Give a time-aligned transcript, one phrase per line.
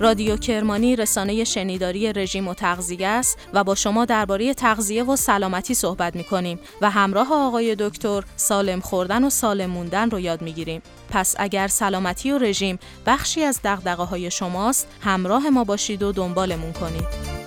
[0.00, 5.74] رادیو کرمانی رسانه شنیداری رژیم و تغذیه است و با شما درباره تغذیه و سلامتی
[5.74, 10.52] صحبت می کنیم و همراه آقای دکتر سالم خوردن و سالم موندن رو یاد می
[10.52, 10.82] گیریم.
[11.10, 16.72] پس اگر سلامتی و رژیم بخشی از دغدغه های شماست همراه ما باشید و دنبالمون
[16.72, 17.37] کنید.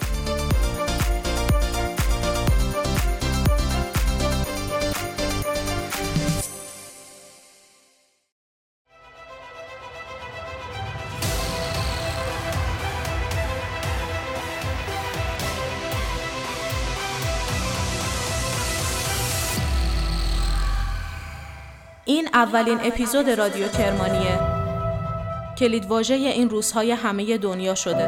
[22.34, 24.39] اولین اپیزود رادیو کرمانیه.
[25.58, 28.08] کلید واژه این روزهای همه دنیا شده.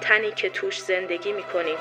[0.00, 1.76] تنی که توش زندگی می‌کنیم.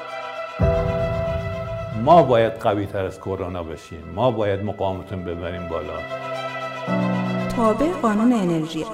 [2.04, 4.04] ما باید قوی تر از کرونا بشیم.
[4.16, 6.00] ما باید مقاومتون ببریم بالا.
[7.56, 8.86] تابع قانون انرژی.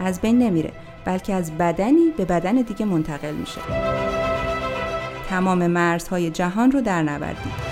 [0.00, 0.72] از بین نمیره
[1.04, 3.60] بلکه از بدنی به بدن دیگه منتقل میشه.
[5.28, 7.70] تمام مرزهای جهان رو در نوردید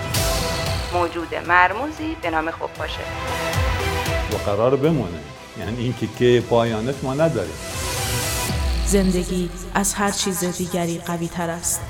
[0.93, 2.99] موجود مرموزی به نام خوب باشه.
[4.33, 5.19] و قرار بمونه.
[5.59, 7.53] یعنی این که که پایانش ما نداریم
[8.85, 11.81] زندگی از هر چیز دیگری قوی تر است.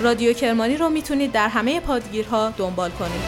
[0.00, 3.22] رادیو کرمانی رو می‌تونید در همه پادگیرها دنبال کنید.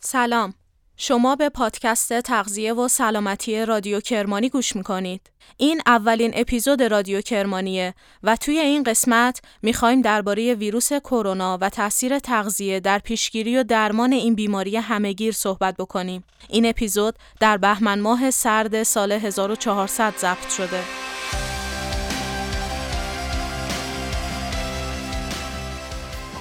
[0.00, 0.54] سلام.
[1.02, 5.30] شما به پادکست تغذیه و سلامتی رادیو کرمانی گوش می‌کنید.
[5.56, 12.18] این اولین اپیزود رادیو کرمانیه و توی این قسمت می‌خوایم درباره ویروس کرونا و تاثیر
[12.18, 16.24] تغذیه در پیشگیری و درمان این بیماری همهگیر صحبت بکنیم.
[16.48, 20.80] این اپیزود در بهمن ماه سرد سال 1400 ضبط شده.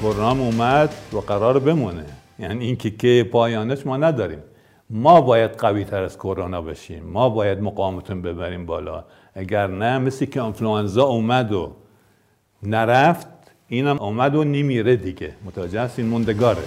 [0.02, 2.06] کرونا اومد و قرار بمونه
[2.40, 4.40] یعنی اینکه که پایانش ما نداریم
[4.91, 7.03] ما باید قوی تر از کرونا بشیم.
[7.03, 9.05] ما باید مقاومتون ببریم بالا.
[9.33, 11.75] اگر نه مثل که انفلوانزا اومد و
[12.63, 13.27] نرفت
[13.67, 15.35] اینم اومد و نمیره دیگه.
[15.45, 16.63] متوجه هستین؟ موندگاره.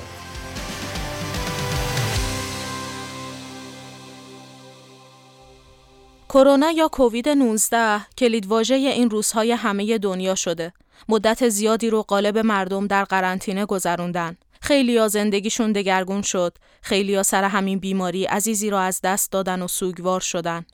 [6.28, 10.72] کرونا یا کووید 19 کلیدواژه این روزهای همه دنیا شده.
[11.08, 14.36] مدت زیادی رو قالب مردم در قرنطینه گذروندن.
[14.62, 20.20] خیلیا زندگیشون دگرگون شد، خیلیا سر همین بیماری عزیزی را از دست دادن و سوگوار
[20.20, 20.64] شدن.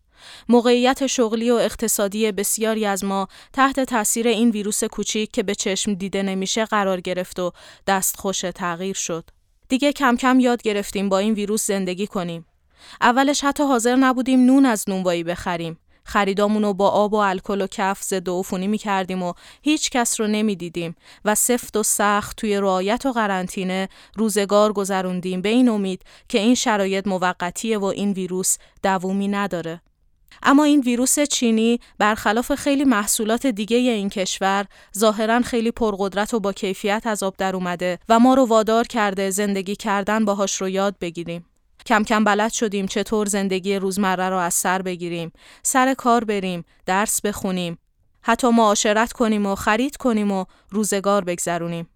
[0.48, 5.94] موقعیت شغلی و اقتصادی بسیاری از ما تحت تاثیر این ویروس کوچیک که به چشم
[5.94, 7.52] دیده نمیشه قرار گرفت و
[7.86, 9.24] دستخوش تغییر شد.
[9.68, 12.46] دیگه کم کم یاد گرفتیم با این ویروس زندگی کنیم.
[13.00, 15.78] اولش حتی حاضر نبودیم نون از نونوایی بخریم.
[16.08, 19.32] خریدامون رو با آب و الکل و کف ضد عفونی می کردیم و
[19.62, 25.48] هیچ کس رو نمی‌دیدیم و سفت و سخت توی رعایت و قرنطینه روزگار گذروندیم به
[25.48, 29.80] این امید که این شرایط موقتیه و این ویروس دوومی نداره.
[30.42, 34.66] اما این ویروس چینی برخلاف خیلی محصولات دیگه این کشور
[34.98, 39.30] ظاهرا خیلی پرقدرت و با کیفیت از آب در اومده و ما رو وادار کرده
[39.30, 41.47] زندگی کردن باهاش رو یاد بگیریم.
[41.88, 45.32] کم کم بلد شدیم چطور زندگی روزمره را از سر بگیریم،
[45.62, 47.78] سر کار بریم، درس بخونیم،
[48.22, 51.88] حتی معاشرت کنیم و خرید کنیم و روزگار بگذرونیم.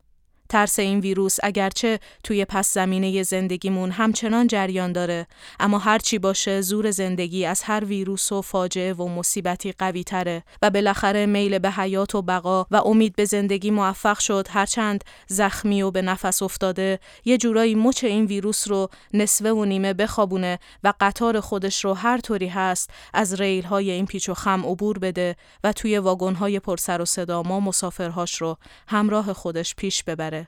[0.52, 5.26] ترس این ویروس اگرچه توی پس زمینه زندگیمون همچنان جریان داره
[5.60, 10.70] اما هرچی باشه زور زندگی از هر ویروس و فاجعه و مصیبتی قوی تره و
[10.70, 15.90] بالاخره میل به حیات و بقا و امید به زندگی موفق شد هرچند زخمی و
[15.90, 21.40] به نفس افتاده یه جورایی مچ این ویروس رو نصفه و نیمه بخوابونه و قطار
[21.40, 25.72] خودش رو هر طوری هست از ریل های این پیچ و خم عبور بده و
[25.72, 28.58] توی واگن های پرسر و صدا ما مسافرهاش رو
[28.88, 30.41] همراه خودش پیش ببره.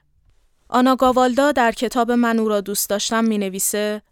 [0.69, 4.03] آنا گاوالدا در کتاب من او را دوست داشتم می نویسه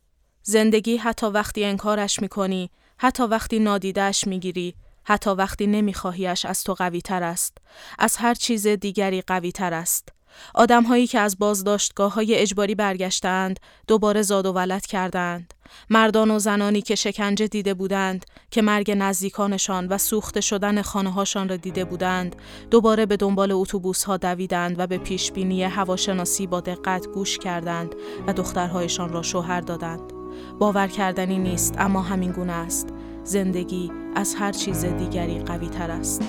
[0.43, 6.45] زندگی حتی وقتی انکارش می کنی، حتی وقتی نادیدش می گیری، حتی وقتی نمی خواهیش
[6.45, 7.59] از تو قوی تر است،
[7.99, 10.09] از هر چیز دیگری قوی تر است.
[10.55, 15.55] آدمهایی که از بازداشتگاه های اجباری برگشتند دوباره زاد و ولد کردند.
[15.91, 21.49] مردان و زنانی که شکنجه دیده بودند که مرگ نزدیکانشان و سوخته شدن خانه هاشان
[21.49, 22.37] را دیده بودند
[22.71, 27.95] دوباره به دنبال اتوبوس ها دویدند و به پیش بینی هواشناسی با دقت گوش کردند
[28.27, 30.13] و دخترهایشان را شوهر دادند.
[30.59, 32.89] باور کردنی نیست اما همین گونه است.
[33.25, 36.23] زندگی از هر چیز دیگری قوی تر است.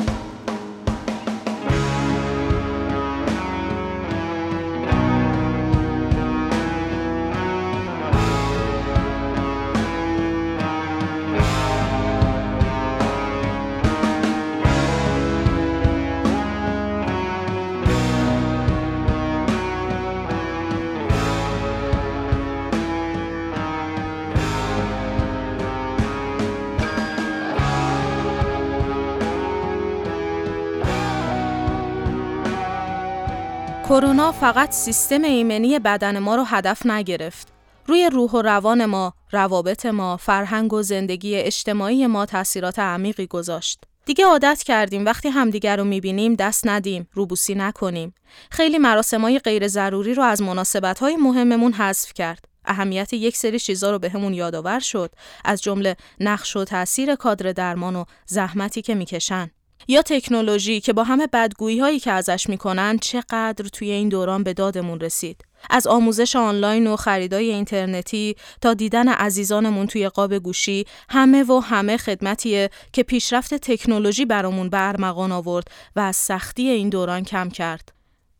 [33.89, 37.47] کرونا فقط سیستم ایمنی بدن ما رو هدف نگرفت.
[37.87, 43.83] روی روح و روان ما، روابط ما، فرهنگ و زندگی اجتماعی ما تاثیرات عمیقی گذاشت.
[44.05, 48.13] دیگه عادت کردیم وقتی همدیگر رو می‌بینیم دست ندیم، روبوسی نکنیم.
[48.51, 52.45] خیلی مراسمای غیر ضروری رو از مناسبت‌های مهممون حذف کرد.
[52.65, 55.11] اهمیت یک سری چیزا رو بهمون به یادآور شد
[55.45, 59.51] از جمله نقش و تاثیر کادر درمان و زحمتی که می‌کشن
[59.87, 64.53] یا تکنولوژی که با همه بدگویی هایی که ازش می‌کنن چقدر توی این دوران به
[64.53, 65.41] دادمون رسید.
[65.69, 71.97] از آموزش آنلاین و خریدای اینترنتی تا دیدن عزیزانمون توی قاب گوشی همه و همه
[71.97, 77.93] خدمتیه که پیشرفت تکنولوژی برامون برمغان آورد و از سختی این دوران کم کرد.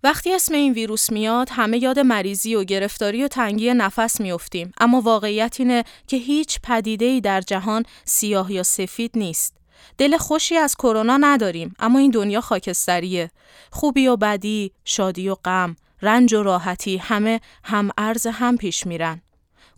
[0.03, 4.71] وقتی اسم این ویروس میاد همه یاد مریضی و گرفتاری و تنگی نفس میافتیم.
[4.79, 9.62] اما واقعیت اینه که هیچ پدیده در جهان سیاه یا سفید نیست.
[9.97, 13.31] دل خوشی از کرونا نداریم اما این دنیا خاکستریه.
[13.71, 19.21] خوبی و بدی شادی و غم رنج و راحتی همه هم ارز هم پیش میرن.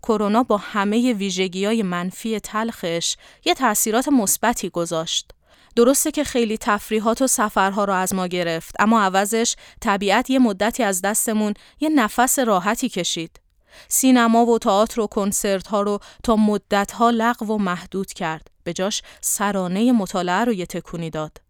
[0.02, 5.30] کرونا با همه ویژگی های منفی تلخش یه تاثیرات مثبتی گذاشت.
[5.76, 10.82] درسته که خیلی تفریحات و سفرها رو از ما گرفت اما عوضش طبیعت یه مدتی
[10.82, 13.40] از دستمون یه نفس راحتی کشید.
[13.88, 18.55] سینما و تئاتر و کنسرت ها رو تا مدت ها لغو و محدود کرد.
[18.66, 21.40] به جاش سرانه مطالعه رو یه تکونی داد.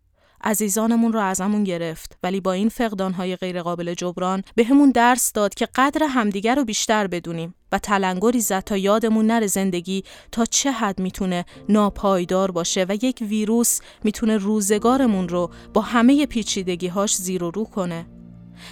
[0.45, 5.69] عزیزانمون رو ازمون گرفت ولی با این فقدانهای غیرقابل جبران به همون درس داد که
[5.75, 11.01] قدر همدیگر رو بیشتر بدونیم و تلنگری زد تا یادمون نره زندگی تا چه حد
[11.01, 17.65] می‌تونه ناپایدار باشه و یک ویروس می‌تونه روزگارمون رو با همه پیچیدگیهاش زیر و رو
[17.65, 18.07] کنه.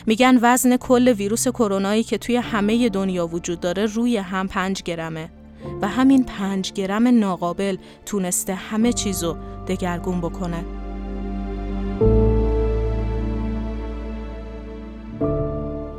[0.06, 5.43] میگن وزن کل ویروس کرونایی که توی همه دنیا وجود داره روی هم پنج گرمه.
[5.82, 7.76] و همین پنج گرم ناقابل
[8.06, 9.36] تونسته همه چیزو
[9.68, 10.64] دگرگون بکنه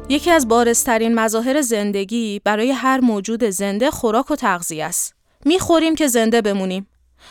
[0.10, 5.16] یکی از بارزترین مظاهر زندگی برای هر موجود زنده خوراک و تغذیه است.
[5.46, 6.88] می‌خوریم که زنده بمونیم.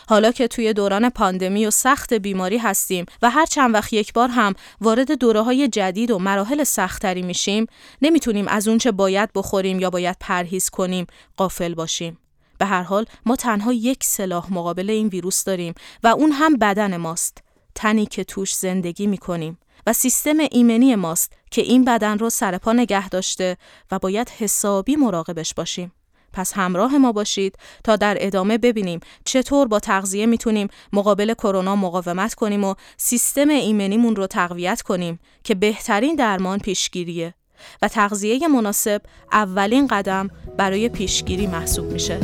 [0.09, 4.29] حالا که توی دوران پاندمی و سخت بیماری هستیم و هر چند وقت یک بار
[4.29, 7.67] هم وارد دوره های جدید و مراحل سختری میشیم
[8.03, 12.19] نمی‌تونیم از اونچه باید بخوریم یا باید پرهیز کنیم قافل باشیم.
[12.59, 16.97] به هر حال ما تنها یک سلاح مقابل این ویروس داریم و اون هم بدن
[16.97, 17.43] ماست.
[17.75, 19.59] تنی که توش زندگی می‌کنیم.
[19.87, 23.56] و سیستم ایمنی ماست که این بدن رو سرپا نگه داشته
[23.91, 25.93] و باید حسابی مراقبش باشیم.
[26.33, 32.35] پس همراه ما باشید تا در ادامه ببینیم چطور با تغذیه می‌تونیم مقابل کرونا مقاومت
[32.35, 37.35] کنیم و سیستم ایمنیمون رو تقویت کنیم که بهترین درمان پیشگیریه
[37.82, 39.02] و تغذیه مناسب
[39.32, 42.19] اولین قدم برای پیشگیری محسوب میشه.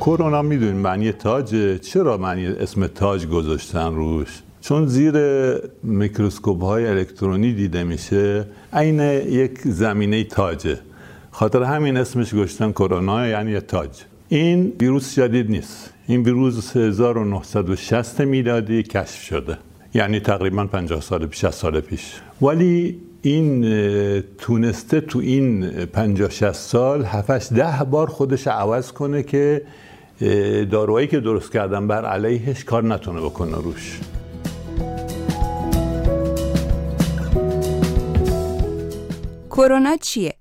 [0.00, 5.14] کرونا می‌دونیم معنی تاج چرا معنی اسم تاج گذاشتن روش؟ چون زیر
[5.82, 10.78] میکروسکوپ های الکترونی دیده میشه عین یک زمینه تاجه.
[11.30, 13.90] خاطر همین اسمش گذاشتن کرونا یعنی تاج.
[14.28, 15.94] این ویروس جدید نیست.
[16.06, 19.58] این ویروس 1960 میلادی کشف شده.
[19.94, 23.62] یعنی تقریبا 50 سال پیش 60 سال پیش ولی این
[24.38, 29.62] تونسته تو این 50 60 سال 7 ده بار خودش عوض کنه که
[30.70, 34.00] داروهایی که درست کردن بر علیهش کار نتونه بکنه روش
[39.50, 40.34] کرونا چیه؟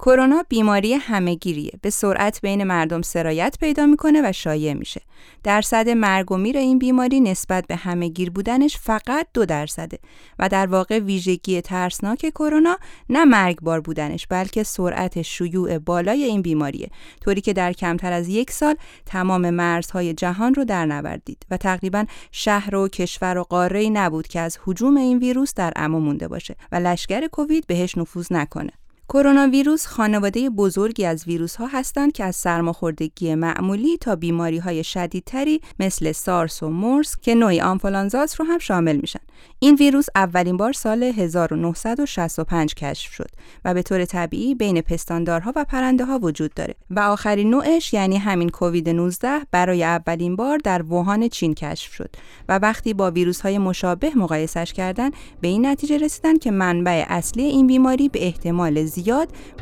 [0.00, 1.70] کرونا بیماری همهگیریه.
[1.82, 5.00] به سرعت بین مردم سرایت پیدا می‌کنه و شایع میشه.
[5.42, 9.98] درصد مرگ و میر این بیماری نسبت به همهگیر بودنش فقط دو درصده
[10.38, 12.78] و در واقع ویژگی ترسناک کرونا
[13.10, 16.90] نه مرگبار بودنش بلکه سرعت شیوع بالای این بیماریه.
[17.24, 18.74] طوری که در کمتر از یک سال
[19.06, 24.40] تمام مرزهای جهان رو در نوردید و تقریبا شهر و کشور و قاره نبود که
[24.40, 28.72] از حجوم این ویروس در امان مونده باشه و لشکر کووید بهش نفوذ نکنه.
[29.12, 34.84] کرونا ویروس خانواده بزرگی از ویروس ها هستند که از سرماخوردگی معمولی تا بیماری های
[34.84, 39.20] شدیدتری مثل سارس و مورس که نوعی آنفولانزاس رو هم شامل میشن.
[39.58, 43.30] این ویروس اولین بار سال 1965 کشف شد
[43.64, 48.16] و به طور طبیعی بین پستاندارها و پرنده ها وجود داره و آخرین نوعش یعنی
[48.16, 52.10] همین کووید 19 برای اولین بار در ووهان چین کشف شد
[52.48, 55.10] و وقتی با ویروس های مشابه مقایسش کردن
[55.40, 58.97] به این نتیجه رسیدن که منبع اصلی این بیماری به احتمال زیاد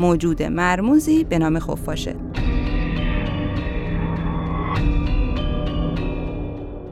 [0.01, 2.17] موجود مرموزی به نام خفاشه.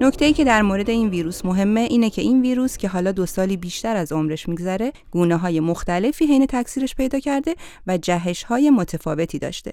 [0.00, 3.26] نکته ای که در مورد این ویروس مهمه اینه که این ویروس که حالا دو
[3.26, 7.54] سالی بیشتر از عمرش میگذره گونه های مختلفی حین تکثیرش پیدا کرده
[7.86, 9.72] و جهش های متفاوتی داشته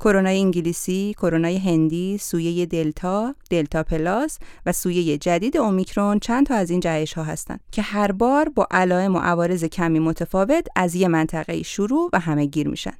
[0.00, 6.70] کرونا انگلیسی، کرونا هندی، سویه دلتا، دلتا پلاس و سویه جدید اومیکرون چند تا از
[6.70, 11.08] این جهش ها هستند که هر بار با علائم و عوارض کمی متفاوت از یه
[11.08, 12.94] منطقه شروع و همه گیر میشن.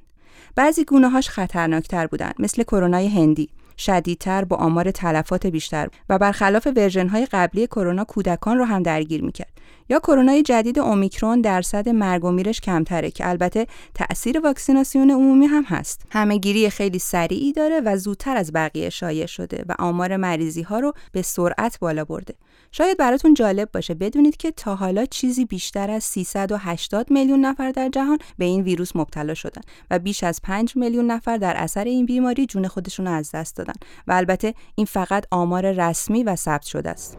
[0.55, 6.67] بعضی گونه هاش خطرناکتر بودن مثل کرونا هندی شدیدتر با آمار تلفات بیشتر و برخلاف
[6.75, 9.61] ورژن های قبلی کرونا کودکان رو هم درگیر می‌کرد.
[9.89, 15.63] یا کرونا جدید اومیکرون درصد مرگ و میرش کمتره که البته تاثیر واکسیناسیون عمومی هم
[15.63, 16.01] هست.
[16.41, 20.93] گیری خیلی سریعی داره و زودتر از بقیه شایع شده و آمار مریضی ها رو
[21.11, 22.33] به سرعت بالا برده.
[22.71, 27.89] شاید براتون جالب باشه بدونید که تا حالا چیزی بیشتر از 380 میلیون نفر در
[27.89, 29.61] جهان به این ویروس مبتلا شدن
[29.91, 33.73] و بیش از 5 میلیون نفر در اثر این بیماری جون خودشون از دست دادن
[34.07, 37.17] و البته این فقط آمار رسمی و ثبت شده است.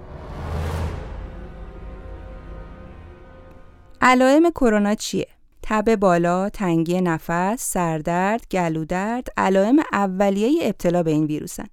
[4.00, 5.26] علائم کرونا چیه؟
[5.62, 11.66] تب بالا، تنگی نفس، سردرد، گلودرد علائم اولیه ابتلا به این ویروسن.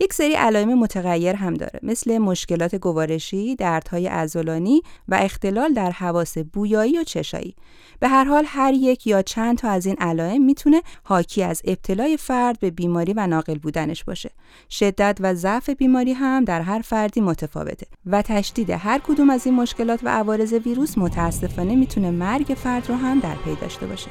[0.00, 6.38] یک سری علائم متغیر هم داره مثل مشکلات گوارشی، دردهای عضلانی و اختلال در حواس
[6.38, 7.54] بویایی و چشایی.
[8.00, 12.16] به هر حال هر یک یا چند تا از این علائم می‌تونه حاکی از ابتلای
[12.16, 14.30] فرد به بیماری و ناقل بودنش باشه.
[14.70, 19.54] شدت و ضعف بیماری هم در هر فردی متفاوته و تشدید هر کدوم از این
[19.54, 24.08] مشکلات و عوارض ویروس متاسفانه می‌تونه مرگ فرد رو هم در پی داشته باشه.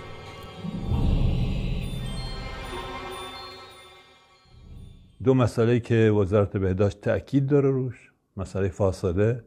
[5.24, 9.44] دو مسئله که وزارت بهداشت تاکید داره روش مسئله فاصله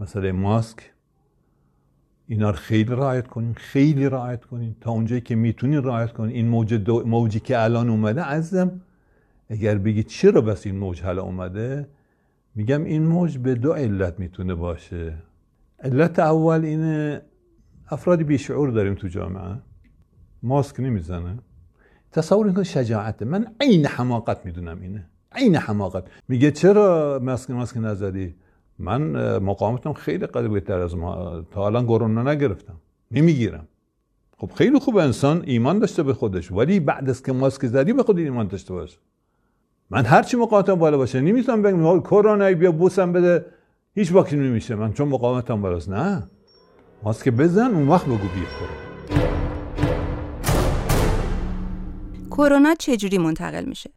[0.00, 0.92] مسئله ماسک.
[2.26, 4.76] اینا رو خیلی رعایت کنین خیلی رعایت کنین.
[4.80, 6.36] تا اونجایی که می‌تونین رعایت کنین.
[6.36, 8.80] این موج موجی که الان اومده عزم
[9.48, 11.88] اگر بگید چرا بس این موج حالا اومده
[12.54, 15.14] میگم این موج به دو علت می‌تونه باشه.
[15.82, 17.22] علت اول اینه
[17.90, 19.58] افرادی بیشعور داریم تو جامعه.
[20.42, 21.38] ماسک نمی‌زنه.
[22.12, 23.24] تصور کن شجاعته.
[23.24, 25.06] من عین حماقت می‌دونم اینه.
[25.32, 26.04] عین حماقت.
[26.28, 28.34] میگه چرا ماسک ماسک نزدی؟
[28.78, 29.02] من
[29.38, 31.42] مقاومتم خیلی قوی تر از ما.
[31.50, 32.74] تا الان کرونا نگرفتم.
[33.10, 33.68] نمی‌گیرم.
[34.38, 36.52] خب خیلی خوب انسان ایمان داشته به خودش.
[36.52, 38.98] ولی بعد از که ماسک زدی به خود ایمان داشته باش.
[39.90, 41.20] من هرچی مقاومتم بالا باشه.
[41.20, 43.46] نمی‌تونم بگم کرونا بیا بوسم بده.
[43.94, 44.74] هیچ واکسن نمیشه.
[44.74, 45.88] من چون مقاومتم بالاست.
[45.88, 46.30] نه.
[47.02, 48.81] ماسک بزن اون وقت بگو بیا
[52.36, 53.90] کرونا چجوری منتقل میشه؟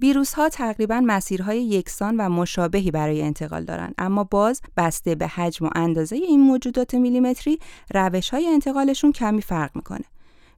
[0.00, 5.66] ویروس ها تقریبا مسیرهای یکسان و مشابهی برای انتقال دارند اما باز بسته به حجم
[5.66, 7.58] و اندازه این موجودات میلیمتری
[7.94, 10.04] روش های انتقالشون کمی فرق می‌کنه.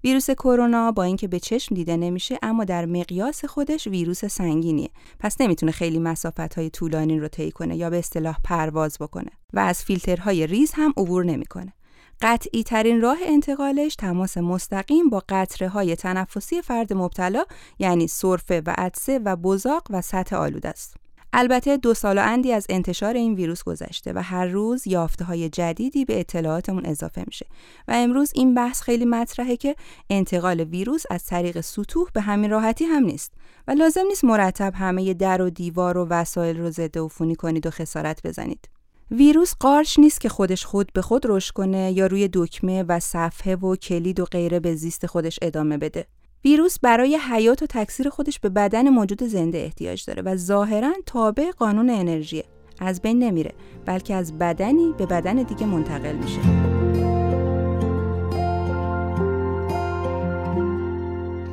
[0.05, 4.91] ویروس کرونا با اینکه به چشم دیده نمیشه اما در مقیاس خودش ویروس سنگینیه.
[5.19, 9.61] پس نمی‌تونه خیلی مسافت های طولانی رو طی کنه یا به اصطلاح پرواز بکنه و
[9.61, 11.73] از فیلترهای ریز هم عبور نمی‌کنه.
[12.21, 17.45] قطعی ترین راه انتقالش تماس مستقیم با قطره های تنفسی فرد مبتلا
[17.79, 20.97] یعنی سرفه و عدسه و بزاق و سطح آلود است.
[21.33, 25.49] البته دو سال و اندی از انتشار این ویروس گذشته و هر روز یافته های
[25.49, 27.47] جدیدی به اطلاعاتمون اضافه میشه
[27.89, 29.77] و امروز این بحث خیلی مطرحه که
[30.11, 33.33] انتقال ویروس از طریق سطوح به همین راحتی هم نیست
[33.69, 37.71] و لازم نیست مرتب همه در و دیوار و وسایل رو ضد عفونی کنید و
[37.71, 38.78] خسارت بزنید.
[39.11, 43.57] ویروس قارچ نیست که خودش خود به خود رشد کنه یا روی دکمه و صفحه
[43.57, 46.07] و کلید و غیره به زیست خودش ادامه بده.
[46.45, 51.51] ویروس برای حیات و تکثیر خودش به بدن موجود زنده احتیاج داره و ظاهرا تابع
[51.51, 52.45] قانون انرژیه.
[52.81, 53.53] از بین نمیره
[53.87, 56.41] بلکه از بدنی به بدن دیگه منتقل میشه.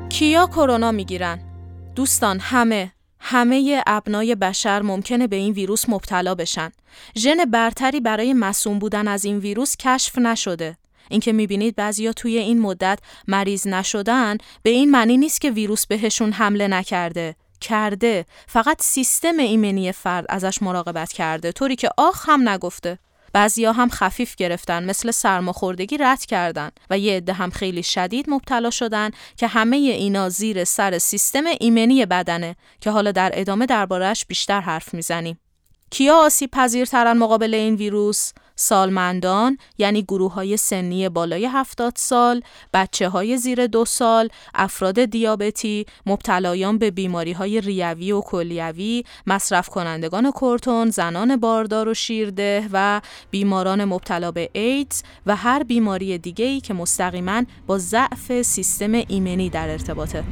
[0.10, 1.40] کیا کرونا می‌گیرن؟
[1.96, 2.95] دوستان همه
[3.27, 6.72] همه ابنای بشر ممکنه به این ویروس مبتلا بشن.
[7.17, 10.77] ژن برتری برای مسوم بودن از این ویروس کشف نشده.
[11.10, 16.32] اینکه می‌بینید بعضیا توی این مدت مریض نشدن به این معنی نیست که ویروس بهشون
[16.32, 17.36] حمله نکرده.
[17.62, 18.25] کرده.
[18.48, 23.00] فقط سیستم ایمنی فرد ازش مراقبت کرده طوری که آخ هم نگفته.
[23.36, 28.70] بعضیا هم خفیف گرفتن مثل سرماخوردگی رد کردن و یه عده هم خیلی شدید مبتلا
[28.70, 34.62] شدن که همه اینا زیر سر سیستم ایمنی بدنه که حالا در ادامه دربارهش بیشتر
[34.62, 35.39] حرف می‌زنیم.
[35.89, 42.42] کیا آسیب پذیرترن مقابل این ویروس؟ سالمندان یعنی گروه های سنی بالای 70 سال،
[42.74, 49.70] بچه های زیر دو سال، افراد دیابتی، مبتلایان به بیماری های ریوی و کلیوی، مصرف
[49.70, 56.62] کنندگان کورتون، زنان باردار و شیرده و بیماران مبتلا به ایدز و هر بیماری دیگه‌ای
[56.62, 60.24] که مستقیما با ضعف سیستم ایمنی در ارتباطه.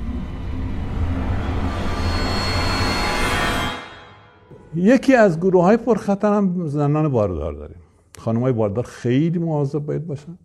[4.75, 7.82] یکی از گروه های پرخطر هم زنان باردار داریم
[8.23, 10.37] خانم های باردار خیلی مواظب باید باشن.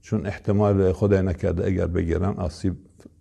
[0.00, 2.76] چون احتمال خدای نکرده اگر بگیرن آسیب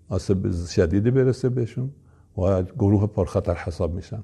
[0.09, 1.89] آسیب شدیدی برسه بهشون
[2.37, 4.23] و گروه پرخطر حساب میشن.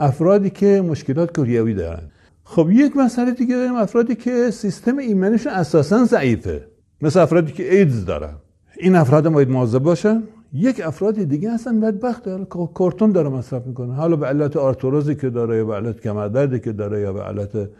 [0.00, 2.10] افرادی که مشکلات کلیوی دارن.
[2.44, 6.68] خب یک مسئله دیگه داریم افرادی که سیستم ایمنیشون اساسا ضعیفه.
[7.00, 8.34] مثل افرادی که ایدز دارن.
[8.78, 10.22] این افراد باید مواظب باشن.
[10.56, 13.94] یک افراد دیگه هستن بدبخت داره کورتون داره مصرف می‌کنه.
[13.94, 17.70] حالا به علت آرتروزی که داره یا به علت کمردردی که داره یا به علت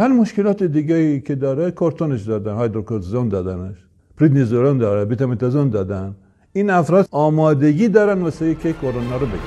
[0.00, 2.54] هر مشکلات دیگه که داره کورتونش دادن.
[2.54, 3.76] هایدروکورتیزون دادنش
[4.18, 6.14] پریدنیزولون داره بیتامتازون دادن.
[6.52, 9.40] این افراد آمادگی دارن واسه که کرونا رو بگیرن.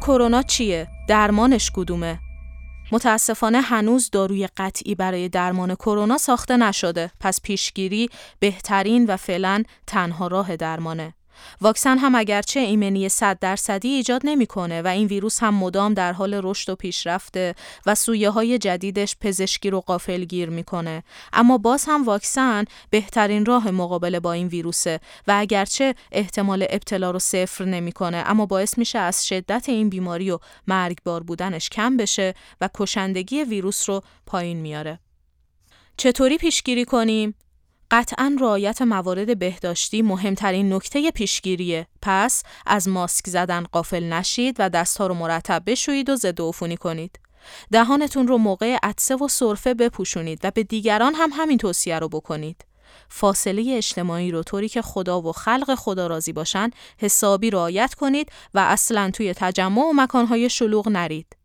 [0.00, 2.18] کرونا چیه؟ درمانش کدومه؟
[2.92, 7.10] متاسفانه هنوز داروی قطعی برای درمان کرونا ساخته نشده.
[7.20, 8.08] پس پیشگیری
[8.40, 11.14] بهترین و فعلا تنها راه درمانه.
[11.60, 16.40] واکسن هم اگرچه ایمنی 100 درصدی ایجاد نمی‌کنه و این ویروس هم مدام در حال
[16.42, 17.54] رشد و پیشرفته
[17.86, 24.20] و سویه های جدیدش پزشکی رو قافلگیر می‌کنه اما باز هم واکسن بهترین راه مقابله
[24.20, 29.68] با این ویروسه و اگرچه احتمال ابتلا رو صفر نمی‌کنه اما باعث میشه از شدت
[29.68, 34.98] این بیماری و مرگبار بودنش کم بشه و کشندگی ویروس رو پایین میاره
[35.96, 37.34] چطوری پیشگیری کنیم؟
[37.92, 41.86] قطعا رعایت موارد بهداشتی مهمترین نکته پیشگیریه.
[42.02, 47.18] پس از ماسک زدن قافل نشید و دستها رو مرتب بشویید و ضد عفونی کنید.
[47.72, 52.64] دهانتون رو موقع عطسه و سرفه بپوشونید و به دیگران هم همین توصیه رو بکنید.
[53.08, 58.58] فاصله اجتماعی رو طوری که خدا و خلق خدا راضی باشن حسابی رعایت کنید و
[58.58, 61.41] اصلا توی تجمع و مکانهای شلوغ نرید.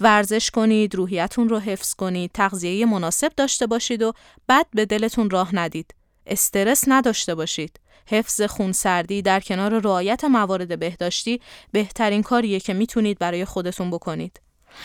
[0.00, 4.12] ورزش کنید، روحیتون رو حفظ کنید، تغذیه مناسب داشته باشید و
[4.48, 5.94] بد به دلتون راه ندید.
[6.26, 7.80] استرس نداشته باشید.
[8.06, 11.40] حفظ خونسردی در کنار رعایت موارد بهداشتی
[11.72, 14.40] بهترین کاریه که می‌تونید برای خودتون بکنید.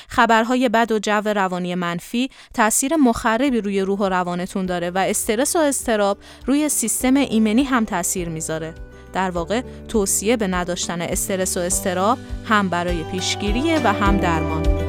[0.07, 5.55] خبرهای بد و جو روانی منفی تاثیر مخربی روی روح و روانتون داره و استرس
[5.55, 8.73] و استراب روی سیستم ایمنی هم تاثیر می‌ذاره.
[9.13, 14.82] در واقع توصیه به نداشتن استرس و استراب هم برای پیشگیری و هم درمان.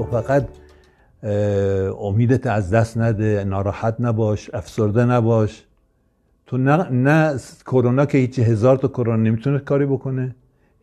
[0.00, 0.48] تو فقط
[1.98, 5.64] امیدت از دست نده ناراحت نباش افسرده نباش.
[6.46, 7.36] تو نه, نه
[7.66, 10.34] کرونا که هیچ هزار تا کرونا نمی‌تونه کاری بکنه.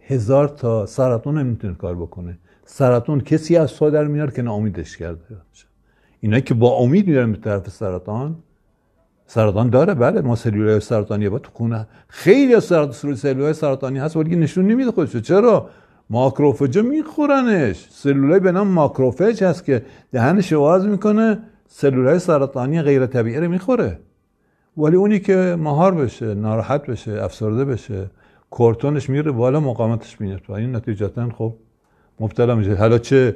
[0.07, 2.37] هزار تا سرطان نمی‌تونه کار بکنه.
[2.65, 5.21] سرطان کسی از سو در میار که ناامیدش کرده.
[6.19, 8.35] اینایی که با امید میرن به طرف سرطان
[9.25, 14.35] سرطان داره بله ما سلولای سرطانی با تو خونه خیلی از سلولای سرطانی هست ولی
[14.35, 15.19] نشون نمیده خودشو.
[15.19, 15.69] چرا؟
[16.09, 17.87] ماکروفاژ میخورنش.
[17.89, 23.99] سلولای به نام ماکروفاژ هست که دهنش واز می‌کنه سلولای سرطانی غیر طبیعی رو می‌خوره.
[24.77, 28.09] ولی اونی که مهار بشه ناراحت بشه افسرده بشه
[28.49, 31.53] کورتونش میره بالا مقاومتش میاد و این نتیجتا خب
[32.19, 32.75] مبتلا میشه.
[32.75, 33.35] حالا چه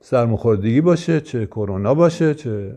[0.00, 2.74] سرماخوردگی باشه چه کرونا باشه چه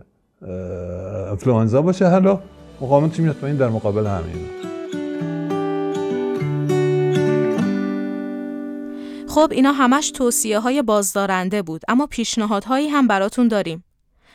[1.32, 2.40] انفلوانزا باشه حالا
[2.82, 4.77] مقاومتش میاد این در مقابل همین.
[9.38, 13.84] خب اینا همش توصیه های بازدارنده بود اما پیشنهادهایی هم براتون داریم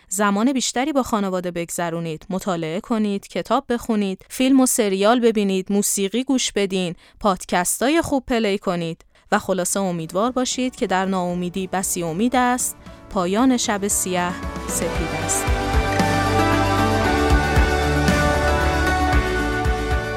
[0.09, 6.53] زمان بیشتری با خانواده بگذرونید، مطالعه کنید، کتاب بخونید، فیلم و سریال ببینید، موسیقی گوش
[6.53, 12.77] بدین، پادکستای خوب پلی کنید و خلاصه امیدوار باشید که در ناامیدی بسی امید است،
[13.11, 14.35] پایان شب سیاه
[14.69, 15.62] سپید است.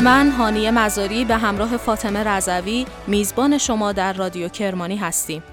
[0.05, 5.43] من هانیه مزاری به همراه فاطمه رضوی میزبان شما در رادیو کرمانی هستیم.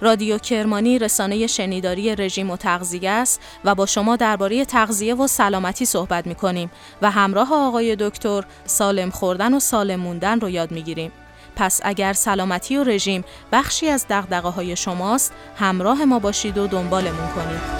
[0.00, 5.84] رادیو کرمانی رسانه شنیداری رژیم و تغذیه است و با شما درباره تغذیه و سلامتی
[5.84, 6.70] صحبت می کنیم
[7.02, 11.12] و همراه آقای دکتر سالم خوردن و سالم موندن رو یاد می گیریم.
[11.56, 17.28] پس اگر سلامتی و رژیم بخشی از دقدقه های شماست همراه ما باشید و دنبالمون
[17.28, 17.79] کنید.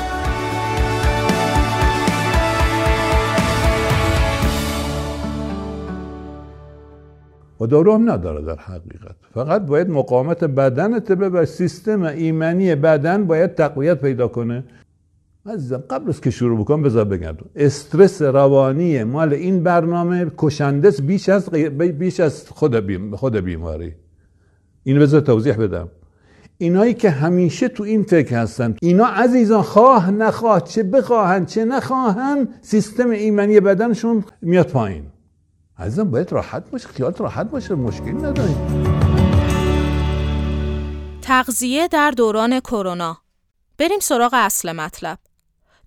[7.61, 9.17] و دارو هم نداره در حقیقت.
[9.35, 14.65] فقط باید مقاومت بدنت به سیستم ایمنی بدن باید تقویت پیدا کنه.
[15.47, 17.37] عزیزم قبل از که شروع بکنم بذار بگم.
[17.57, 21.51] استرس روانی مال این برنامه کشنده بیش از
[21.99, 23.95] بیش از خود, بیم خود بیماری.
[24.83, 25.89] اینو بذار توضیح بدم.
[26.59, 32.49] اینایی که همیشه تو این فکر هستن اینا عزیزان خواه نخواه چه بخواهن چه نخواهن
[32.61, 35.03] سیستم ایمنی بدنشون میاد پایین.
[35.81, 38.57] عزیزم باید راحت باشه خیالت راحت باشه مشکلی نداریم
[41.23, 43.19] تغذیه در دوران کرونا.
[43.79, 45.19] بریم سراغ اصل مطلب.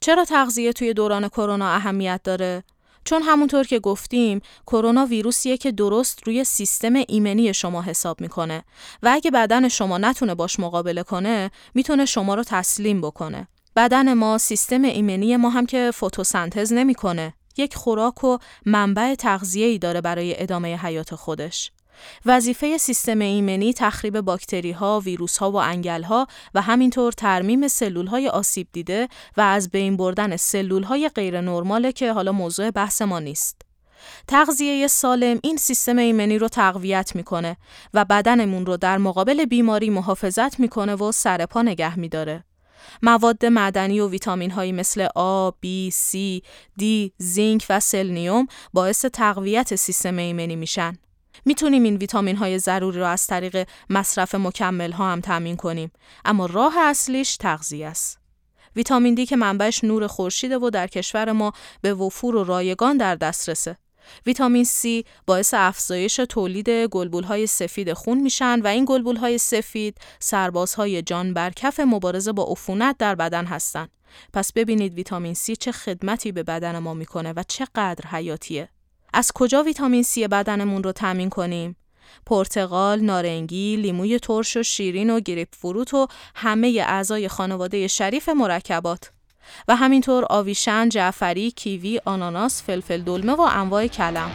[0.01, 2.63] چرا تغذیه توی دوران کرونا اهمیت داره؟
[3.05, 8.63] چون همونطور که گفتیم کرونا ویروسیه که درست روی سیستم ایمنی شما حساب می‌کنه
[9.03, 13.47] و اگه بدن شما نتونه باش مقابله کنه می‌تونه شما رو تسلیم بکنه.
[13.75, 17.33] بدن ما سیستم ایمنی ما هم که فتوسنتز نمی‌کنه.
[17.57, 19.15] یک خوراک و منبع
[19.55, 21.71] ای داره برای ادامه حیات خودش.
[22.25, 28.07] وظیفه سیستم ایمنی تخریب باکتری ها، ویروس ها و انگل ها و همینطور ترمیم سلول
[28.07, 33.01] های آسیب دیده و از بین بردن سلول های غیر نرماله که حالا موضوع بحث
[33.01, 33.61] ما نیست.
[34.27, 37.57] تغذیه سالم این سیستم ایمنی رو تقویت می‌کنه
[37.93, 42.43] و بدنمون رو در مقابل بیماری محافظت می‌کنه و سرپا نگه میداره.
[43.01, 46.17] مواد معدنی و ویتامین هایی مثل آ، B, C,
[46.81, 46.83] D,
[47.17, 50.97] zinc و سلنیوم باعث تقویت سیستم ایمنی میشن.
[51.45, 55.91] می‌تونیم این ویتامین های ضروری رو از طریق مصرف مکمل ها هم تامین کنیم
[56.25, 58.19] اما راه اصلیش تغذیه است.
[58.75, 63.15] ویتامین D که منبعش نور خورشیده و در کشور ما به وفور و رایگان در
[63.15, 63.77] دسترسه.
[64.25, 66.69] ویتامین C باعث افزایش تولید
[67.25, 73.15] های سفید خون میشن و این های سفید سربازهای جان برکف مبارزه با عفونت در
[73.15, 73.89] بدن هستند.
[74.33, 78.69] پس ببینید ویتامین C چه خدمتی به بدن ما می‌کنه و چقدر حیاتیه.
[79.13, 81.75] از کجا ویتامین C بدنمون رو تامین کنیم؟
[82.25, 89.11] پرتقال، نارنگی، لیموی ترش و شیرین و گریپ فروت و همه اعضای خانواده شریف مرکبات.
[89.67, 94.29] و همینطور آویشن، جعفری، کیوی، آناناس، فلفل دلمه و انواع کلم.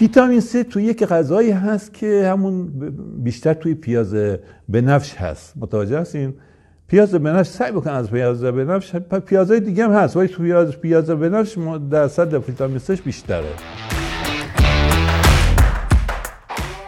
[0.00, 2.72] ویتامین C توی یک غذایی هست که همون
[3.24, 4.14] بیشتر توی پیاز
[4.68, 5.52] بنفش هست.
[5.56, 6.34] متوجه هستین؟
[6.88, 11.58] پیاز بنفش سعی بکن از پیاز بنفش پیازهای دیگه هم هست ولی تو پیاز بنفش
[11.90, 13.48] درصد ویتامین C بیشتره.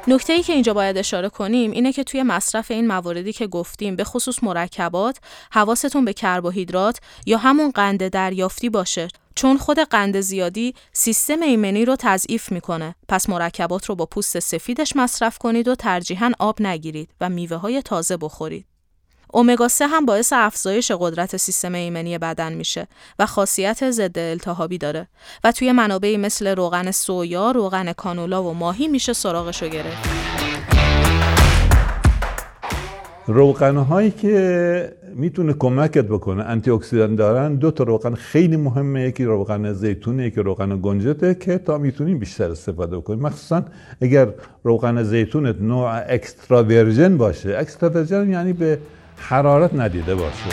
[0.08, 3.96] نکته ای که اینجا باید اشاره کنیم اینه که توی مصرف این مواردی که گفتیم
[3.96, 5.18] به خصوص مرکبات
[5.52, 9.08] حواستون به کربوهیدرات یا همون قند دریافتی باشه.
[9.34, 12.94] چون خود قند زیادی سیستم ایمنی رو تضعیف می‌کنه.
[13.08, 17.82] پس مرکبات رو با پوست سفیدش مصرف کنید و ترجیحاً آب نگیرید و میوه های
[17.82, 18.69] تازه بخورید.
[19.33, 22.87] اومگا 3 هم باعث افزایش قدرت سیستم ایمنی بدن میشه
[23.19, 25.07] و خاصیت ضد التهابی داره
[25.45, 30.09] و توی منابعی مثل روغن سویا، روغن کانولا و ماهی میشه سراغشو گرفت.
[33.27, 39.25] روغن هایی که می‌تونه کمکت بکنه انتی اکسیدان دارن دو تا روغن خیلی مهمه یکی
[39.25, 43.64] روغن زیتونه یکی روغن گنجته که تا می‌تونیم بیشتر استفاده بکنیم مخصوصا
[44.01, 44.29] اگر
[44.64, 48.79] روغن زیتونت نوع extra virgin باشه extra virgin یعنی به
[49.20, 50.50] حرارت ندیده باشه.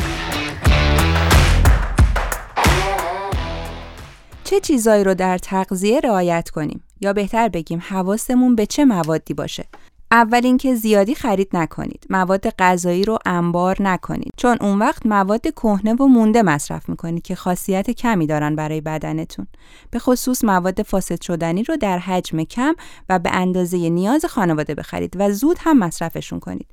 [4.44, 9.66] چه چیزایی رو در تغذیه رعایت کنیم؟ یا بهتر بگیم حواستمون به چه موادی باشه؟
[10.12, 12.06] اول اینکه زیادی خرید نکنید.
[12.10, 14.34] مواد غذایی رو انبار نکنید.
[14.38, 19.48] چون اون وقت مواد کهنه و مونده مصرف می‌کنید که خاصیت کمی دارن برای بدنتون.
[19.92, 22.76] به خصوص مواد فاسد شدنی رو در حجم کم
[23.10, 26.68] و به اندازه نیاز خانواده بخرید و زود هم مصرفشون کنید.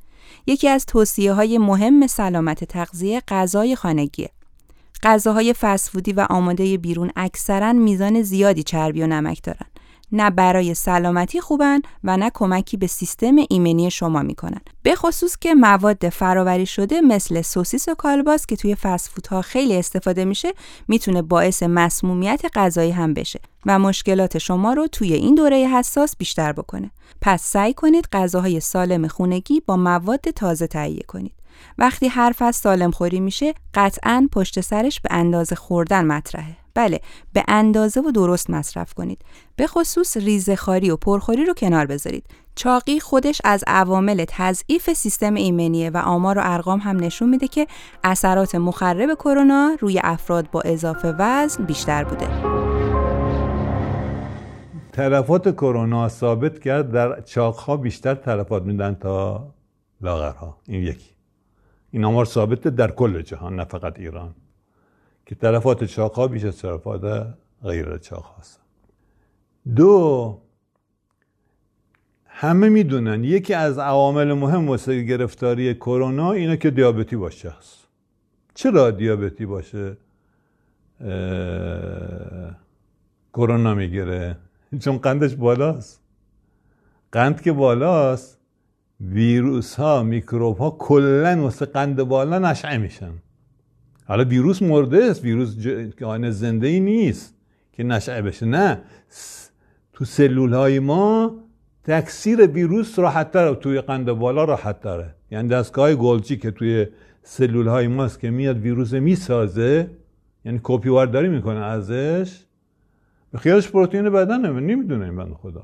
[0.46, 4.30] یکی از توصیه های مهم سلامت تغذیه غذای خانگیه.
[5.02, 9.66] غذاهای فسفودی و آماده بیرون اکثرا میزان زیادی چربی و نمک دارن.
[10.14, 14.60] نه برای سلامتی خوبن و نه کمکی به سیستم ایمنی شما می‌کنن.
[14.82, 20.24] به خصوص که مواد فراوری شده مثل سوسیس و کالباس که توی فسفودها خیلی استفاده
[20.24, 20.52] میشه
[20.88, 26.52] می‌تونه باعث مسمومیت غذایی هم بشه و مشکلات شما رو توی این دوره حساس بیشتر
[26.52, 26.90] بکنه.
[27.20, 31.34] پس سعی کنید غذاهای سالم خونگی با مواد تازه تهیه کنید.
[31.78, 36.63] وقتی حرف از سالم خوری میشه قطعا پشت سرش به اندازه خوردن مطرحه.
[36.74, 37.00] بله
[37.32, 39.22] به اندازه و درست مصرف کنید.
[39.56, 42.26] به خصوص ریزخاری و پرخوری رو کنار بذارید.
[42.54, 47.66] چاقی خودش از عوامل تضعیف سیستم ایمنیه و آمار و ارقام هم نشون میده که
[48.04, 52.28] اثرات مخرب کرونا روی افراد با اضافه وزن بیشتر بوده.
[54.92, 59.46] تلفات کرونا ثابت کرد در چاقها بیشتر تلفات میدن تا
[60.00, 60.58] لاغرها.
[60.68, 61.10] این یکی.
[61.90, 64.34] این آمار ثابته در کل جهان نه فقط ایران.
[65.26, 68.60] که تلفات چاق بیش از تلفات غیر چاق هست
[69.76, 70.40] دو
[72.26, 77.48] همه می‌دونن یکی از عوامل مهم واسه گرفتاری کرونا اینه که دیابتی باشه.
[77.48, 77.86] است
[78.54, 79.96] چرا دیابتی باشه؟
[83.34, 84.36] کرونا می‌گیره.
[84.80, 86.00] چون قندش بالاست.
[87.12, 88.38] قند که بالاست
[89.00, 93.12] ویروس ها میکروب ها کلا واسه قند بالا نشعه میشن.
[94.04, 95.56] حالا ویروس مرده است ویروس
[96.00, 97.34] کائن زنده ای نیست
[97.72, 98.46] که نشعه بشه.
[98.46, 98.80] نه.
[99.92, 101.38] تو سلول های ما
[101.84, 105.14] تکثیر ویروس راحت تره توی قند بالا راحت تره.
[105.30, 106.86] یعنی دستگاه گلچی که توی
[107.22, 109.90] سلول های ماست که میاد ویروس می‌سازه
[110.44, 112.44] یعنی کپی وارداری می‌کنه ازش.
[113.36, 115.62] خیالش پروتئین بدنه نمی‌دونه این بند خدا.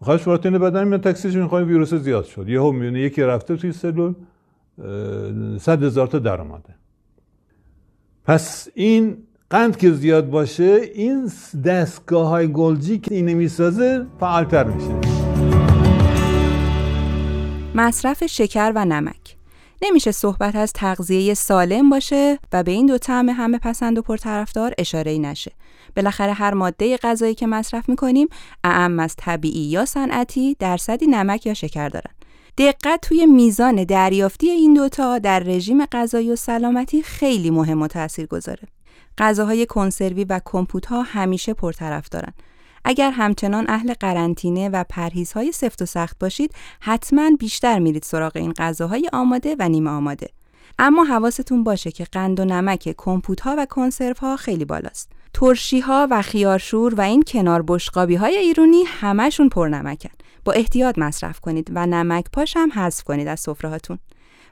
[0.00, 2.48] بخواهش پروتئین بدن میاد تکثیرش می‌خواد ویروس زیاد شد.
[2.48, 4.14] یهو می‌بینه یکی رفته توی سلول
[5.58, 6.42] صد هزار تا در
[8.24, 9.16] پس این
[9.50, 11.30] قند که زیاد باشه این
[11.64, 14.94] دستگاه های گلجی که اینه می‌سازه فعالتر میشه
[17.74, 19.36] مصرف شکر و نمک
[19.82, 24.74] نمیشه صحبت از تغذیه سالم باشه و به این دو طعم همه پسند و پرطرفدار
[24.78, 25.52] اشاره ای نشه.
[25.96, 28.28] بالاخره هر ماده غذایی که مصرف می‌کنیم
[28.64, 32.10] اعم از طبیعی یا صنعتی درصدی نمک یا شکر دارن.
[32.58, 38.26] دقت توی میزان دریافتی این دوتا در رژیم غذایی و سلامتی خیلی مهم و تأثیر
[38.26, 38.68] گذاره.
[39.18, 42.32] غذاهای کنسروی و کمپوت ها همیشه پرطرف دارن.
[42.84, 48.52] اگر همچنان اهل قرنطینه و پرهیزهای سفت و سخت باشید حتما بیشتر میرید سراغ این
[48.52, 50.28] غذاهای آماده و نیمه آماده
[50.78, 55.80] اما حواستون باشه که قند و نمک کمپوت ها و کنسرو ها خیلی بالاست ترشی
[55.80, 60.10] ها و خیارشور و این کنار بشقابی های ایرونی همشون پرنمکن
[60.44, 63.98] با احتیاط مصرف کنید و نمک پاش هم حذف کنید از سفره هاتون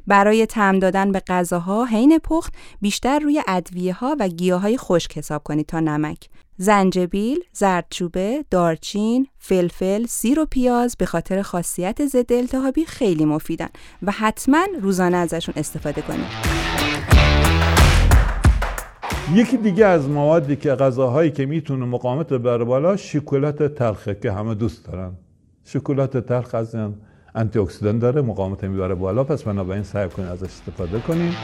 [0.06, 5.42] برای طعم دادن به غذاها حین پخت بیشتر روی ادویه ها و گیاهای خشک حساب
[5.42, 6.28] کنید تا نمک.
[6.56, 13.68] زنجبیل، زردچوبه، دارچین، فلفل، سیر و پیاز به خاطر خاصیت ضد التهابی خیلی مفیدن
[14.02, 16.26] و حتما روزانه ازشون استفاده کنید.
[19.34, 24.54] یکی دیگه از موادی که غذاهایی که می‌تونه مقاومت ببره بالا شکلات تلخه که همه
[24.54, 25.12] دوست دارن.
[25.64, 26.76] شکلات تلخ از
[27.34, 31.34] انتی اکسیدان داره مقاومت می‌بره بالا پس بنابراین سعی کنید ازش استفاده کنید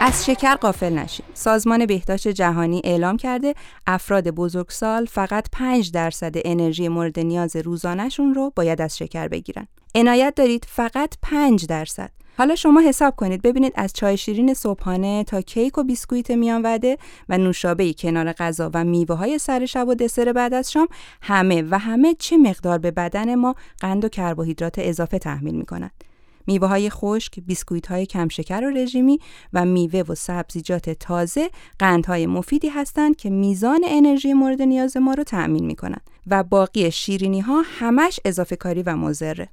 [0.00, 1.24] از شکر قافل نشید.
[1.34, 3.54] سازمان بهداشت جهانی اعلام کرده
[3.86, 9.68] افراد بزرگسال فقط 5 درصد انرژی مورد نیاز روزانهشون رو باید از شکر بگیرن.
[9.94, 12.10] عنایت دارید فقط 5 درصد.
[12.38, 16.98] حالا شما حساب کنید ببینید از چای شیرین صبحانه تا کیک و بیسکویت میان وعده
[17.28, 20.88] و نوشابه کنار غذا و میوه های سر شب و دسر بعد از شام
[21.22, 26.04] همه و همه چه مقدار به بدن ما قند و کربوهیدرات اضافه تحمیل می‌کنند.
[26.46, 29.20] میوه های خشک، بیسکویت های کم شکر و رژیمی
[29.52, 35.24] و میوه و سبزیجات تازه قندهای مفیدی هستند که میزان انرژی مورد نیاز ما رو
[35.24, 39.48] تأمین می کنند و باقی شیرینی ها همش اضافه کاری و مضره.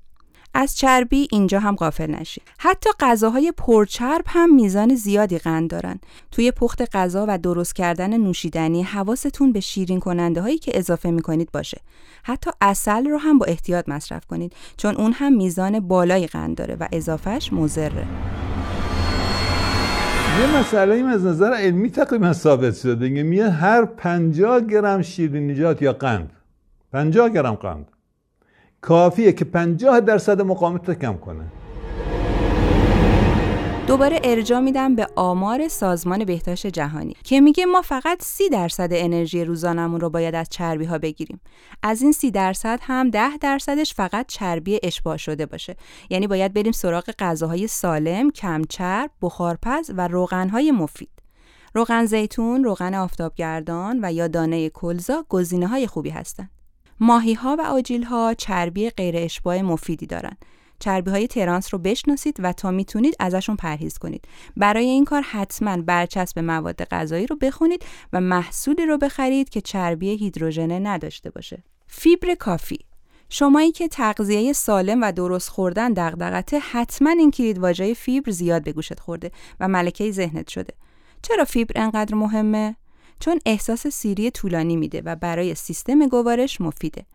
[0.58, 2.44] از چربی اینجا هم غافل نشید.
[2.58, 6.00] حتی غذاهای پرچرب هم میزان زیادی قند دارن.
[6.32, 11.52] توی پخت غذا و درست کردن نوشیدنی حواستون به شیرین کننده هایی که اضافه می‌کنید
[11.52, 11.82] باشه.
[12.24, 16.76] حتی اصل رو هم با احتیاط مصرف کنید چون اون هم میزان بالای قند داره
[16.80, 18.08] و اضافهش مضره.
[20.40, 25.94] یه مسئله این از نظر علمی تقریبا ثابت شده میگه هر 50 گرم شیرینیجات یا
[25.94, 26.32] قند
[26.94, 27.95] 50 گرم قند
[28.86, 31.46] کافیه که 50 درصد مقاومت رو کم کنه.
[33.88, 39.44] دوباره ارجا میدم به آمار سازمان بهداشت جهانی که میگه ما فقط سی درصد انرژی
[39.44, 41.40] روزانمون رو باید از چربی ها بگیریم.
[41.84, 45.76] از این سی درصد هم ده درصدش فقط چربی اشباع شده باشه.
[46.10, 51.10] یعنی باید بریم سراغ غذاهای سالم کمچرب بخارپز و روغنهای مفید.
[51.74, 56.55] روغن زیتون روغن آفتابگردان و یا دانه کلزا گزینه های خوبی هستند
[57.00, 60.46] ماهی ها و آجیل ها چربی غیر اشباع مفیدی دارند.
[60.80, 64.28] چربی های ترانس رو بشناسید و تا می‌تونید ازشون پرهیز کنید.
[64.58, 70.10] برای این کار حتما برچسب مواد غذایی رو بخونید و محصولی رو بخرید که چربی
[70.10, 71.64] هیدروژنه نداشته باشه.
[71.88, 72.80] فیبر کافی
[73.30, 78.72] شمایی که تغذیه سالم و درست خوردن دغدغته حتما این کلید واژه فیبر زیاد به
[78.72, 80.74] گوشت خورده و ملکه ذهنت شده.
[81.22, 82.76] چرا فیبر انقدر مهمه؟
[83.20, 87.06] چون احساس سیری طولانی میده و برای سیستم گوارش مفیده.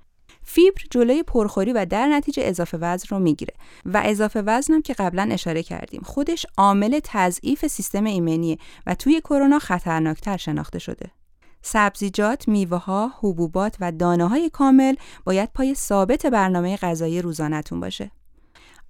[0.42, 5.28] فیبر جلوی پرخوری و در نتیجه اضافه وزن رو می‌گیره و اضافه وزنم که قبلا
[5.32, 11.10] اشاره کردیم خودش عامل تضعیف سیستم ایمنیه و توی کرونا خطرناکتر شناخته شده.
[11.62, 18.10] سبزیجات، میوه ها، حبوبات و دانه های کامل باید پای ثابت برنامه غذایی روزانهتون باشه.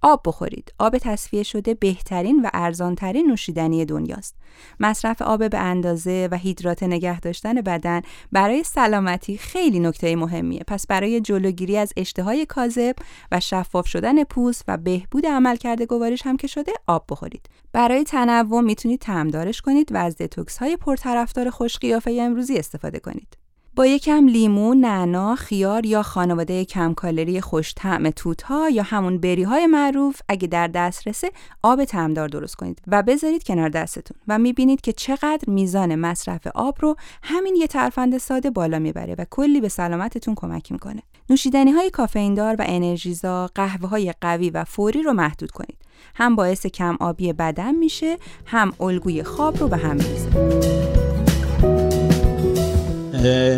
[0.01, 0.73] آب بخورید.
[0.79, 4.35] آب تصفیه شده بهترین و ارزانترین نوشیدنی دنیاست.
[4.79, 10.63] مصرف آب به اندازه و هیدرات نگه داشتن بدن برای سلامتی خیلی نکته مهمیه.
[10.67, 12.95] پس برای جلوگیری از اشتهای کاذب
[13.31, 17.49] و شفاف شدن پوست و بهبود عملکرد گوارش هم که شده آب بخورید.
[17.73, 23.40] برای تنوع می‌تونید تمدارش کنید و از دتوکس های پرطرفدار خوش قیافه امروزی استفاده کنید.
[23.75, 29.17] با یکم لیمو، نعنا، خیار یا خانواده کم کالری خوش طعم توت ها یا همون
[29.17, 31.31] بری های معروف اگه در دست رسه
[31.63, 36.77] آب تعمدار درست کنید و بذارید کنار دستتون و می‌بینید که چقدر میزان مصرف آب
[36.79, 41.01] رو همین یه ترفند ساده بالا می‌بره و کلی به سلامتتون کمک می‌کنه.
[41.29, 45.77] نوشیدنی های کافئین دار و انرژیزا، قهوه های قوی و فوری رو محدود کنید.
[46.15, 51.90] هم باعث کم آبی بدن میشه، هم الگوی خواب رو به هم میریزه.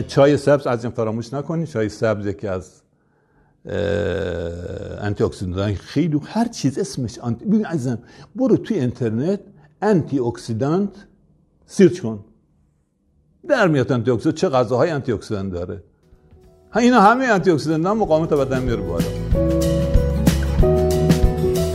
[0.08, 1.68] چای سبز از این فراموش نکنید.
[1.68, 2.82] چای سبز یکی از
[5.02, 8.00] انتی اکسیدان خیلی هر چیز اسمش انتی ببین عزیزم
[8.36, 9.40] برو توی اینترنت
[9.82, 10.90] antioxidant
[11.66, 12.26] search کن.
[13.48, 15.84] در میاد انتی اکسیدان چه غذاهای انتی اکسیدان داره
[16.76, 19.53] اینا همه انتی اکسیدان مقاومت بدن میاره بالا.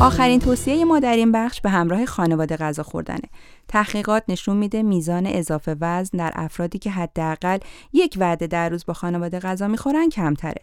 [0.01, 3.29] آخرین توصیه ما در این بخش به همراه خانواده غذا خوردنه.
[3.69, 7.59] تحقیقات نشون میده میزان اضافه وزن در افرادی که حداقل
[7.93, 10.63] یک وعده در روز با خانواده غذا می‌خورن کمتره.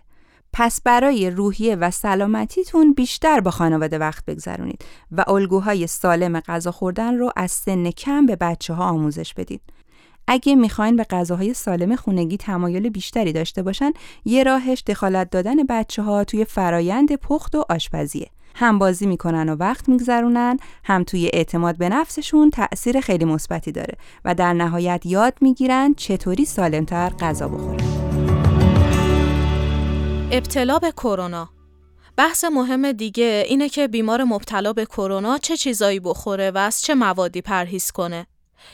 [0.54, 7.18] پس برای روحیه و سلامتیتون بیشتر با خانواده وقت بگذرونید و الگوهای سالم غذا خوردن
[7.18, 9.62] رو از سن کم به بچه ها آموزش بدید.
[10.28, 13.92] اگه می‌خواین به غذاهای سالم خونگی تمایل بیشتری داشته باشن،
[14.26, 18.28] یه راهش دخالت دادن بچه ها توی فرایند پخت و آشپزیه.
[18.56, 23.98] هم بازی می‌کنن و وقت میگذرونن هم توی اعتماد به نفسشون تأثیر خیلی مثبتی داره
[24.26, 28.06] و در نهایت یاد می‌گیرن چطوری سالمتر غذا بخورن
[30.32, 31.50] ابتلا به کرونا
[32.18, 36.96] بحث مهم دیگه اینه که بیمار مبتلا به کرونا چه چیزایی بخوره و از چه
[36.96, 38.28] موادی پرهیز کنه.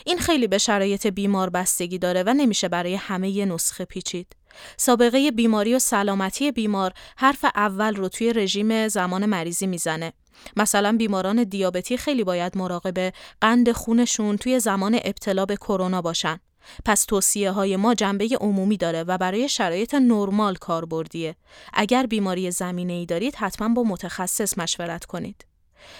[0.06, 4.36] این خیلی به شرایط بیمار بستگی داره و نمیشه برای همه یه نسخه پیچید.
[4.78, 10.14] سابقه بیماری و سلامتی بیمار حرف اول رو توی رژیم زمان مریضی می‌زنه.
[10.58, 16.40] مثلا بیماران دیابتی خیلی باید مراقب قند خونشون توی زمان ابتلا به کرونا باشن.
[16.86, 21.36] پس توصیه های ما جنبه عمومی داره و برای شرایط نرمال کاربردیه.
[21.74, 25.46] اگر بیماری زمینه ای دارید حتما با متخصص مشورت کنید.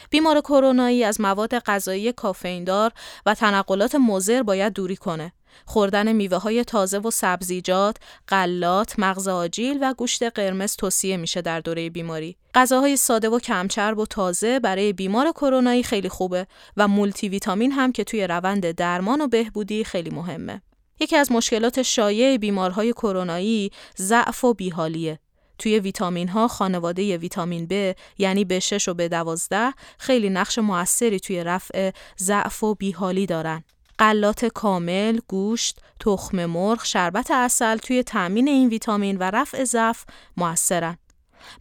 [0.10, 2.92] بیمار کرونایی از مواد غذایی کافئیندار
[3.26, 5.34] و تنقلات مضر باید دوری کنه.
[5.66, 11.60] خوردن میوه های تازه و سبزیجات، غلات، مغز آجیل و گوشت قرمز توصیه میشه در
[11.60, 12.38] دوره بیماری.
[12.56, 17.92] غذاهای ساده و کمچرب و تازه برای بیمار کرونایی خیلی خوبه و مولتی ویتامین هم
[17.92, 20.62] که توی روند درمان و بهبودی خیلی مهمه.
[21.00, 25.20] یکی از مشکلات شایع بیمارهای کرونایی ضعف و بیحالیه.
[25.58, 31.92] توی ویتامین ها خانواده ویتامین B یعنی B6 و B12 خیلی نقش موثری توی رفع
[32.20, 33.64] ضعف و بیحالی دارن.
[34.02, 40.04] غلات کامل، گوشت، تخم مرغ، شربت اصل توی تأمین این ویتامین و رفع ضعف
[40.38, 40.98] موثرن.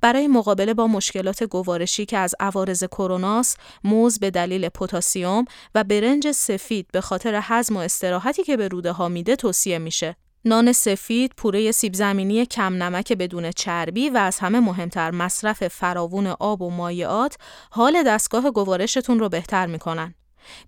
[0.01, 6.31] برای مقابله با مشکلات گوارشی که از عوارض کروناس، موز به دلیل پتاسیم و برنج
[6.31, 10.17] سفید به خاطر هضم و استراحتی که به روده ها میده توصیه میشه.
[10.45, 16.27] نان سفید، پوره سیب زمینی کم نمک بدون چربی و از همه مهمتر مصرف فراوون
[16.27, 17.37] آب و مایعات
[17.71, 20.15] حال دستگاه گوارشتون رو بهتر می‌کنن.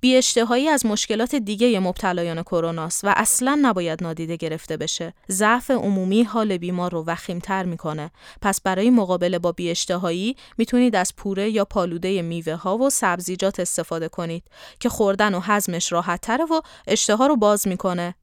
[0.00, 5.14] بی اشتهایی از مشکلات دیگه مبتلایان کرونا و اصلا نباید نادیده گرفته بشه.
[5.30, 8.10] ضعف عمومی حال بیمار رو وخیمتر می‌کنه.
[8.42, 13.60] پس برای مقابله با بی اشتهایی می‌تونید از پوره یا پالوده میوه ها و سبزیجات
[13.60, 14.44] استفاده کنید
[14.80, 18.14] که خوردن و هضمش راحت تره و اشتها رو باز می‌کنه.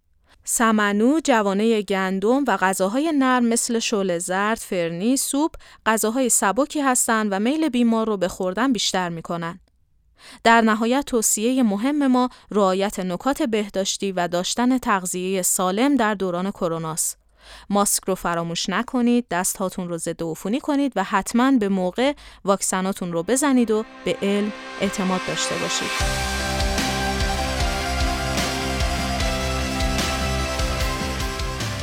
[0.43, 5.51] سمنو، جوانه گندم و غذاهای نرم مثل شل زرد، فرنی، سوپ
[5.85, 9.59] غذاهای سبکی هستند و میل بیمار رو به خوردن بیشتر می‌کنن.
[10.43, 17.17] در نهایت توصیه مهم ما رعایت نکات بهداشتی و داشتن تغذیه سالم در دوران کروناست.
[17.69, 22.13] ماسک رو فراموش نکنید، دست هاتون رو ضد عفونی کنید و حتما به موقع
[22.45, 24.51] واکسناتون رو بزنید و به علم
[24.81, 26.29] اعتماد داشته باشید.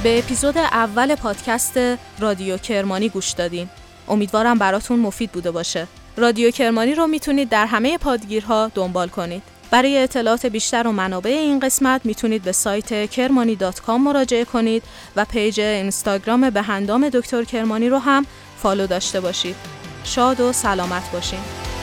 [0.02, 1.78] به اپیزود اول پادکست
[2.18, 3.68] رادیو کرمانی گوش دادین.
[4.08, 5.86] امیدوارم براتون مفید بوده باشه.
[6.16, 9.42] رادیو کرمانی رو می‌تونید در همه پادگیرها دنبال کنید.
[9.70, 13.56] برای اطلاعات بیشتر و منابع این قسمت می‌تونید به سایت کرمانی
[13.88, 14.82] مراجعه کنید
[15.16, 18.26] و page اینستاگرام به اندام دکتر کرمانی رو هم
[18.58, 19.56] follow داشته باشید.
[20.04, 21.75] شاد و سلامت باشین.